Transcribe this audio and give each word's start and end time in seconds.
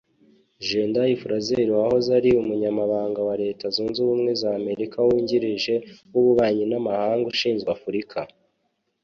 Jendayi 0.67 1.13
Frazer 1.21 1.67
wahoze 1.77 2.09
ari 2.19 2.29
Umunyamabanga 2.41 3.19
wa 3.27 3.35
Leta 3.43 3.65
Zunze 3.75 3.97
Ubumwe 4.01 4.31
za 4.41 4.49
Amerika 4.59 4.97
wungirije 5.07 5.73
uw’Ububanyi 6.07 6.65
n’Amahanga 6.71 7.25
ushinzwe 7.33 7.69
Afurika 7.77 8.17